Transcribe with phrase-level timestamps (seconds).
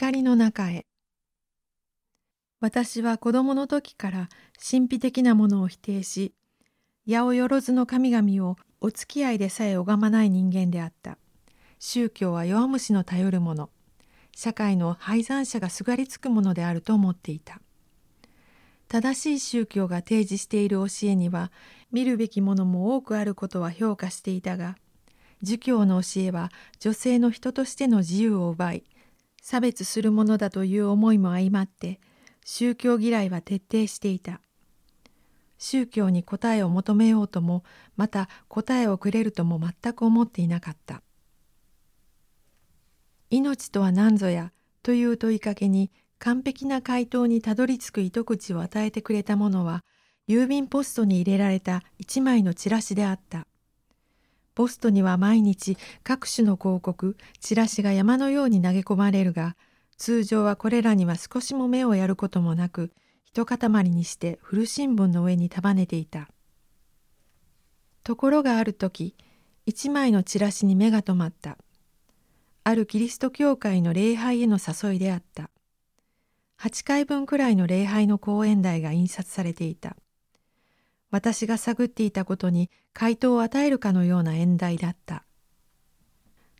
[0.00, 0.86] 光の中へ。
[2.58, 6.32] 私は子供の時から神秘的なものを否定し
[7.06, 11.18] 八百万の神々をお付き合いでさえ拝まない人間であった。
[11.78, 13.68] 宗教は弱虫の頼るもの。
[14.34, 17.60] 社会の敗残者がすがりつくものであると思っていた。
[18.88, 21.52] 正しい宗教が提示している教えには
[21.92, 24.78] 見るべきものも多くあることは評価していたが
[25.42, 28.84] 儒教の教えは女性の人としての自由を奪い
[29.40, 32.00] 差別するものだという思いも相まって
[32.44, 34.40] 宗教嫌いは徹底していた。
[35.58, 37.64] 宗教に答えを求めようとも
[37.96, 41.02] また答えをくれるとも全く思っていなかった。
[43.28, 49.84] 命とは何ぞやという問いかけに完璧な回答にたどり着く糸口を与えてくれたものは
[50.28, 53.46] 郵便ポストに入れられた一枚のチラシであった。
[54.54, 59.56] ポストには毎日各種の広告チラシが山のように投げ込まれるが
[59.96, 62.90] 通常はこれらには少しも目をやることもなく
[63.24, 63.58] 一塊
[63.90, 66.28] にして古新聞の上に束ねていた。
[68.02, 69.14] ところがある時
[69.66, 71.58] 一枚のチラシに目が留まった。
[72.64, 75.50] あるキリスト教会の礼拝への誘いであった。
[76.58, 79.96] 8回分くらいの礼拝の講演題が印刷されていた。
[81.10, 85.24] 私が探っていたことに回答を与えるかのような演題だった。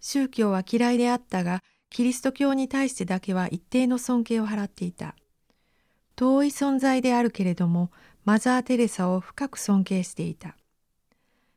[0.01, 5.15] 宗教は嫌いであったが、キリスト教に対してだけは一定の尊敬を払っていた。
[6.17, 7.91] 遠い存在であるけれども、
[8.25, 10.57] マザー・テレサを深く尊敬していた。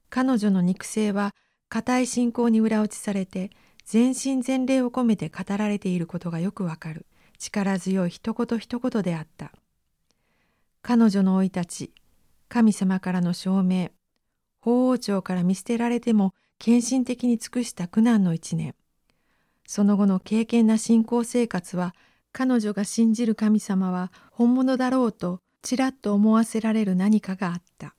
[0.09, 1.33] 彼女の肉声は
[1.69, 3.49] 固い信仰に裏打ちされて、
[3.85, 7.05] 全身全霊を込めて語られていることがよくわかる
[7.37, 9.51] 力強い一言一言であった。
[10.81, 11.91] 彼女の生い立ち、
[12.53, 13.89] 神様からの証明、
[14.59, 18.75] 法王朝から見捨てられても献身的に尽くした苦難の一年。
[19.65, 21.95] その後の敬虔な信仰生活は、
[22.31, 27.95] 彼女が信じる神様は本物だろうとちらっと思わせられる何かがあった。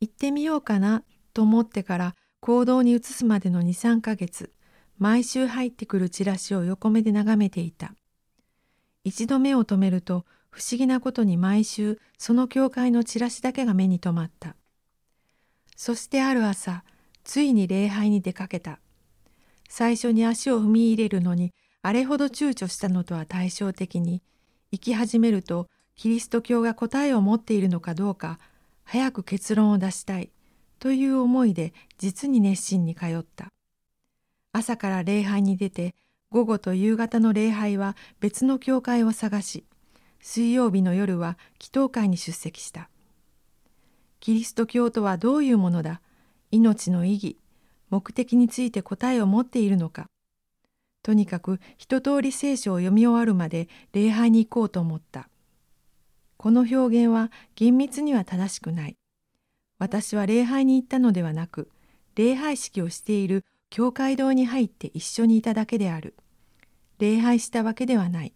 [0.00, 1.02] 行ってみようかな
[1.34, 4.52] と思ってから行動に移すまでの2、3ヶ月、
[4.98, 7.92] 毎週入ってくるチラシを横目で眺めていた。
[9.02, 14.56] 一度目を止めると不思議なことに毎週その教会のチラシだけが目に留まった。
[15.76, 16.84] そしてある朝、
[17.24, 18.80] ついに礼拝に出かけた。
[19.68, 21.52] 最初に足を踏み入れるのに
[21.82, 24.22] あれほど躊躇したのとは対照的に、
[24.72, 28.38] 行き始めるとキリスト教が答えを持っているのかどうか、
[28.84, 30.30] 早く結論を出したい
[30.78, 33.48] という思いで実に熱心に通った。
[34.52, 35.94] 朝から礼拝に出て、
[36.30, 39.64] 午後と夕方の礼拝は別の教会を探し、
[40.20, 42.88] 水曜日の夜は祈祷会に出席した。
[44.20, 46.00] キリスト教とはどういうものだ？
[46.50, 47.36] 命の意義、
[47.88, 50.06] 目的について答えを持っているのか。
[51.02, 55.28] とにかく一通り聖書を読み終わるまで礼拝に行こうと思った。
[56.36, 58.96] この表現は厳密には正しくない。
[59.78, 61.70] 私は礼拝に行ったのではなく、
[62.14, 66.14] 礼拝式をしている教会堂に入って一緒にいただけである。
[66.98, 68.34] 礼拝したわけではない。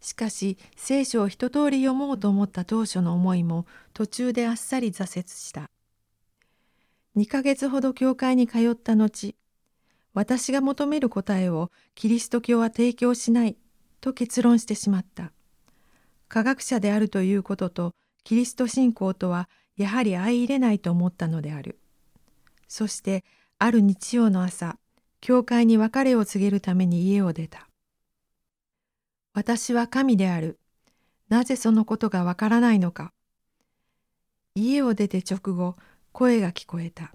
[0.00, 5.70] しかし聖書を一通り読もうと思った当初の思いも途中であっさり挫折した。
[7.16, 9.34] 2ヶ月ほど教会に通った後、
[10.14, 13.56] 私が求める答えをキリスト教は提供しない
[14.00, 15.32] と結論してしまった。
[16.28, 21.78] 科学者であるということとキリスト信仰とはやはり相入れないと思ったのである。
[22.68, 23.24] そして
[23.58, 24.76] ある日曜の朝、
[25.20, 27.67] 教会に別れを告げるために家を出た。
[29.34, 30.58] 私は神である。
[31.28, 33.12] なぜそのことがわからないのか。
[34.54, 35.76] 家を出て直後、
[36.12, 37.12] 声が聞こえた。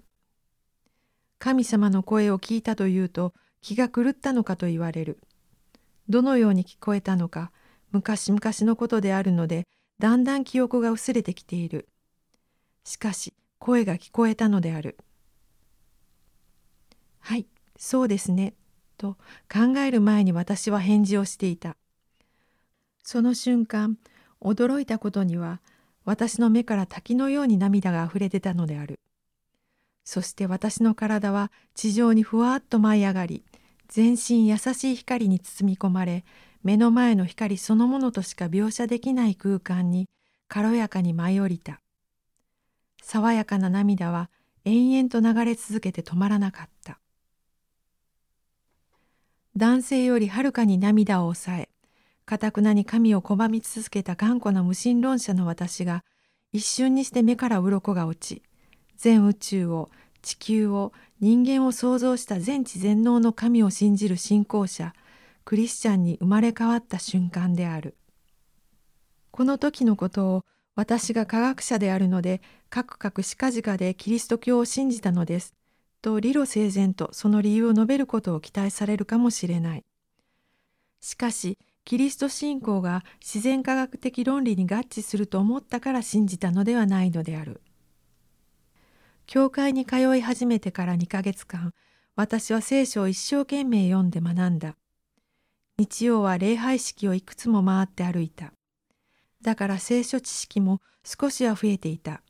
[1.38, 5.18] 神様の声を聞いたというと気が狂ったのかと言われる。
[6.08, 7.50] どのように聞こえたのか、
[7.90, 9.66] 昔々のことであるので、
[9.98, 11.88] だんだん記憶が薄れてきている。
[12.84, 14.98] しかし、声が聞こえたのである。
[17.20, 17.46] はい、
[17.78, 18.54] そうですね。
[18.98, 19.16] と
[19.50, 21.76] 考える前に私は返事をしていた。
[23.04, 23.98] その瞬間
[24.40, 25.60] 驚いたことには
[26.04, 28.98] 私の目から滝のように涙があふれ出たのである。
[30.04, 33.44] そして私の体は地上にふわっと舞い上がり
[33.88, 36.24] 全身優しい光に包み込まれ
[36.62, 40.08] 目の前の光そのものとしか描写できない空間に
[40.48, 41.80] 軽やかに舞い降りた。
[43.02, 44.30] 爽やかな涙は
[44.64, 46.98] 延々と流れ続けて止まらなかった。
[49.56, 51.73] 男性よりはるかに涙を抑え
[52.24, 56.04] かたくなに神を拒み続けた頑固な無神論者の私が
[56.52, 58.42] 一瞬にして目から鱗が落ち
[58.96, 59.90] 全宇宙を
[60.22, 64.94] 地球を人間を創造した全知全能の神を信じる信仰者
[65.44, 67.96] クリスチャンに生まれ変わった瞬間である。
[69.30, 70.44] この時のことを
[70.74, 72.40] 私が科学者であるので
[72.70, 75.54] かくかくしかじかでキリスト教を信じたのです
[76.00, 79.84] と理路整然とその理由を述べることを期待されるかもしれない。
[81.00, 87.60] しかしキリスト信仰が自然科学的論理に合致すると思ったから信じたのではないのである。
[89.26, 91.74] 教会に通い始めてから2ヶ月間、
[92.16, 94.76] 私は聖書を一生懸命読んで学んだ。
[95.78, 98.52] 日曜は礼拝式をいくつも回って歩いた。
[99.42, 102.22] だから聖書知識も少しは増えていた。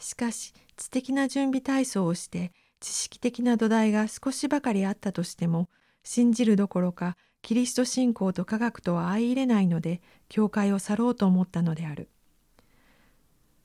[0.00, 5.68] しかし、知的な準備体操をして、知識的な土台が少しばかりあったとしても、
[6.02, 12.08] 信じるどころか、キリスト信仰と科学とは相入れないので、教会を去ろうと思ったのである。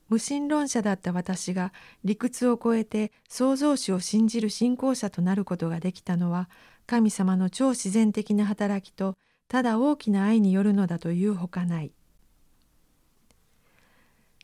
[0.08, 1.72] 無神論者だった私が
[2.02, 6.48] 理屈を超えて創造主を信じる信仰者となることができたのは
[6.86, 9.16] 神様の超自然的な働きと
[9.48, 11.92] ただ大きな愛によるのだというほかない。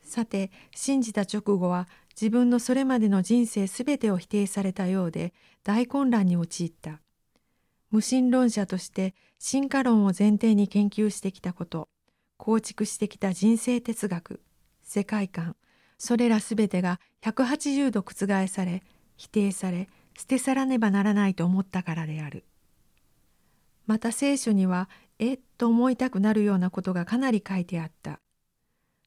[0.02, 5.32] さて信じた直後は自分のそれまでの人生すべてを否定されたようで
[5.64, 7.00] 大混乱に陥った。
[7.90, 11.88] 無神論者として進化論を前提に研究してきたこと
[12.36, 14.40] 構築してきた人生哲学
[14.82, 15.56] 世界観
[15.98, 18.82] それらすべてが180度覆され
[19.16, 22.44] 否定され捨て去らねばならないと思ったからである。
[23.86, 24.88] また聖書には
[25.18, 28.20] えっと思いたくなるようなことがかなり書いてあった。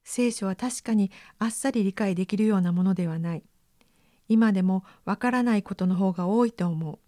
[0.03, 3.43] 聖書は確かにあっさり理解できるようなものではない。
[4.29, 6.99] 今でもわからないことの方が多いと思う。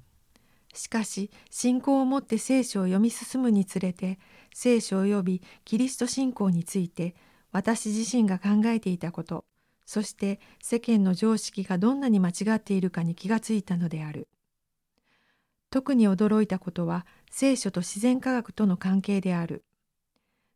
[0.74, 4.19] しかし信仰を持って聖書を読み進むにつれて
[4.54, 7.16] 聖書及びキリスト信仰について
[7.51, 9.45] 私自身が考えていたこと
[9.92, 14.27] そして世間の常識がどんなに間違っているかに気がついたのである。
[15.71, 19.63] 特に驚いたことは聖書と自然科学との関係である。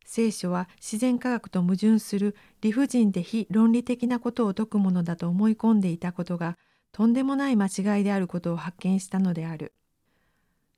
[0.04, 6.56] 聖書は自然科学と矛盾する理不尽で非論理的なことを説くものだと思い込んでいたことが
[6.92, 9.74] とんでもない間違いであることを発見したのである。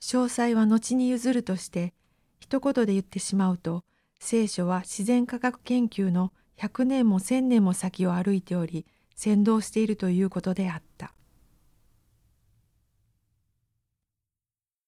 [0.01, 1.95] 詳細は後に譲るとして
[2.39, 3.83] 一言で言ってしまうと
[4.21, 11.16] 聖書は自然科学研究の100年も1000年も先を歩いており先導しているということであった。